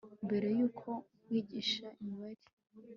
[0.25, 0.89] mbere yuko
[1.23, 2.45] nkwigisha imibare